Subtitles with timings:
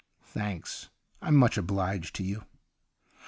[0.33, 0.89] 'Thanks;
[1.21, 2.43] I'm much obhged to you.'